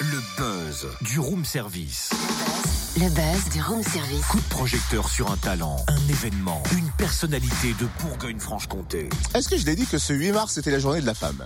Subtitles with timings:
[0.00, 2.10] Le buzz du room service.
[2.96, 4.24] Le buzz du room service.
[4.26, 9.08] Coup de projecteur sur un talent, un événement, une personnalité de Bourgogne-Franche-Comté.
[9.34, 11.44] Est-ce que je l'ai dit que ce 8 mars c'était la journée de la femme?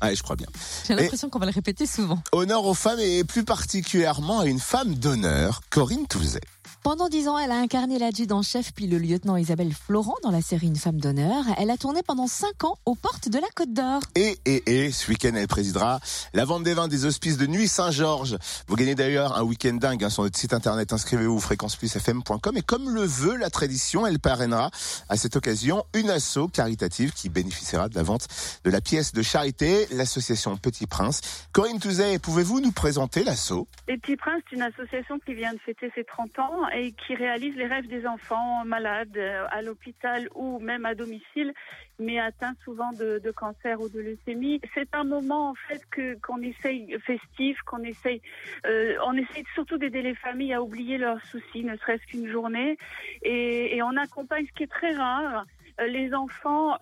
[0.00, 0.46] Ah, je crois bien.
[0.86, 2.22] J'ai l'impression qu'on va le répéter souvent.
[2.32, 6.40] Honneur aux femmes et plus particulièrement à une femme d'honneur, Corinne Touzet.
[6.86, 10.68] Pendant dix ans, elle a incarné l'adjudant-chef puis le lieutenant Isabelle Florent dans la série
[10.68, 11.42] Une femme d'honneur.
[11.58, 14.02] Elle a tourné pendant cinq ans aux portes de la Côte d'Or.
[14.14, 15.98] Et, et, et, ce week-end, elle présidera
[16.32, 18.38] la vente des vins des hospices de Nuit Saint-Georges.
[18.68, 20.92] Vous gagnez d'ailleurs un week-end dingue hein, sur notre site internet.
[20.92, 24.70] Inscrivez-vous fréquenceplusfm.com et comme le veut la tradition, elle parrainera
[25.08, 28.28] à cette occasion une asso caritative qui bénéficiera de la vente
[28.62, 31.48] de la pièce de charité, l'association Petit Prince.
[31.50, 33.66] Corinne Touzet, pouvez-vous nous présenter l'asso?
[33.88, 37.66] Princes, c'est une association qui vient de fêter ses 30 ans et qui réalise les
[37.66, 41.54] rêves des enfants malades euh, à l'hôpital ou même à domicile,
[41.98, 44.60] mais atteints souvent de, cancer ou de leucémie.
[44.74, 48.20] C'est un moment en fait que qu'on essaye festif, qu'on essaye,
[48.66, 52.76] euh, on essaye surtout d'aider les familles à oublier leurs soucis, ne serait-ce qu'une journée,
[53.22, 55.46] et, on accompagne ce qui est très rare
[55.80, 56.76] euh, les enfants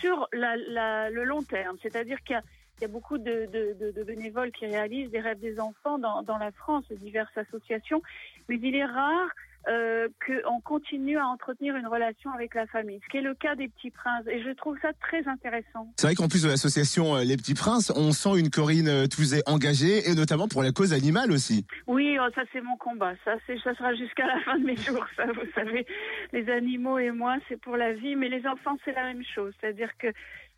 [0.00, 2.42] sur le long terme, c'est-à-dire qu'il y a
[2.78, 5.98] il y a beaucoup de, de, de, de, bénévoles qui réalisent des rêves des enfants
[5.98, 8.02] dans, dans la France, diverses associations,
[8.48, 9.30] mais il est rare
[9.68, 13.56] euh, qu'on continue à entretenir une relation avec la famille, ce qui est le cas
[13.56, 14.24] des Petits Princes.
[14.30, 15.92] Et je trouve ça très intéressant.
[15.96, 19.06] C'est vrai qu'en plus de l'association euh, Les Petits Princes, on sent une Corinne euh,
[19.08, 21.66] Touzet engagée, et notamment pour la cause animale aussi.
[21.88, 23.14] Oui, oh, ça c'est mon combat.
[23.24, 25.04] Ça, ça sera jusqu'à la fin de mes jours.
[25.16, 25.84] Ça, vous savez,
[26.32, 29.52] les animaux et moi, c'est pour la vie, mais les enfants, c'est la même chose.
[29.60, 30.08] C'est-à-dire que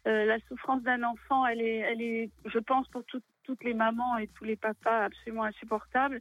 [0.09, 4.27] euh, la souffrance d'un enfant, elle est, je pense, pour tout, toutes les mamans et
[4.29, 6.21] tous les papas, absolument insupportable.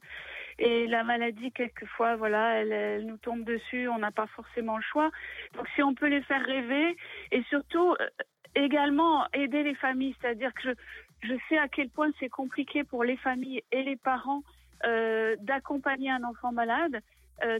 [0.59, 5.09] Et la maladie, quelquefois, voilà, elle, nous tombe dessus, on n'a pas forcément le choix.
[5.55, 6.97] Donc, si on peut les faire rêver,
[7.31, 8.07] et surtout euh,
[8.55, 10.73] également aider les familles, c'est-à-dire que
[11.21, 14.43] je, sais à quel point c'est compliqué pour les familles et les parents
[14.85, 16.99] euh, d'accompagner un enfant malade.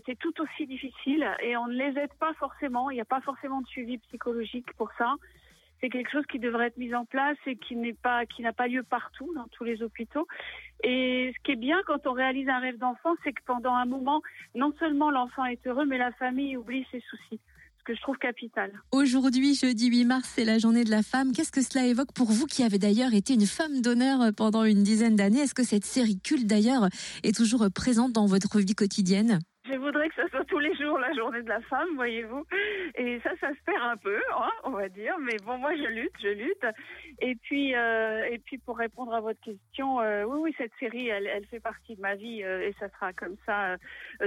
[0.07, 2.89] C'est tout aussi difficile et on ne les aide pas forcément.
[2.89, 5.13] Il n'y a pas forcément de suivi psychologique pour ça
[5.81, 8.53] c'est quelque chose qui devrait être mis en place et qui n'est pas, qui n'a
[8.53, 10.27] pas lieu partout dans tous les hôpitaux.
[10.83, 13.85] Et ce qui est bien quand on réalise un rêve d'enfant, c'est que pendant un
[13.85, 14.21] moment,
[14.55, 17.39] non seulement l'enfant est heureux, mais la famille oublie ses soucis.
[17.79, 18.71] Ce que je trouve capital.
[18.91, 21.31] Aujourd'hui, jeudi 8 mars, c'est la journée de la femme.
[21.31, 24.83] Qu'est-ce que cela évoque pour vous qui avez d'ailleurs été une femme d'honneur pendant une
[24.83, 25.39] dizaine d'années?
[25.39, 26.89] Est-ce que cette série culte d'ailleurs
[27.23, 29.39] est toujours présente dans votre vie quotidienne?
[29.87, 32.45] Voudrais que ça soit tous les jours la journée de la femme, voyez-vous.
[32.95, 35.15] Et ça, ça se perd un peu, hein, on va dire.
[35.19, 36.65] Mais bon, moi, je lutte, je lutte.
[37.21, 41.07] Et puis, euh, et puis pour répondre à votre question, euh, oui, oui, cette série,
[41.07, 43.77] elle, fait partie de ma vie euh, et ça sera comme ça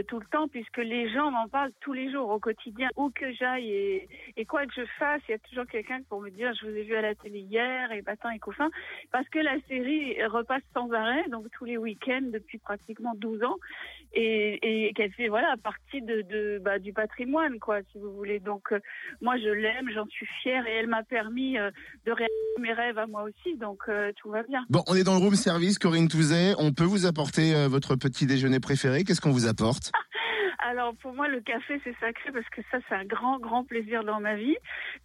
[0.09, 3.33] tout le temps, puisque les gens m'en parlent tous les jours au quotidien, où que
[3.33, 3.71] j'aille
[4.37, 6.77] et, quoi que je fasse, il y a toujours quelqu'un pour me dire, je vous
[6.77, 8.71] ai vu à la télé hier et battant et couffin,
[9.13, 13.57] parce que la série repasse sans arrêt, donc tous les week-ends depuis pratiquement 12 ans,
[14.13, 18.41] et qu'elle fait voilà partie de, de bah, du patrimoine, quoi, si vous voulez.
[18.41, 18.81] Donc euh,
[19.21, 21.71] moi, je l'aime, j'en suis fière et elle m'a permis euh,
[22.07, 24.65] de réaliser mes rêves à moi aussi, donc euh, tout va bien.
[24.69, 26.55] Bon, on est dans le room service, Corinne Touzet.
[26.59, 29.05] On peut vous apporter votre petit déjeuner préféré.
[29.05, 29.93] Qu'est-ce qu'on vous apporte?
[30.71, 34.05] Alors pour moi, le café, c'est sacré parce que ça, c'est un grand, grand plaisir
[34.05, 34.57] dans ma vie.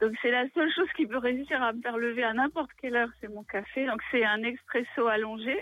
[0.02, 2.96] Donc c'est la seule chose qui peut réussir à me faire lever à n'importe quelle
[2.96, 3.86] heure, c'est mon café.
[3.86, 5.58] Donc c'est un expresso allongé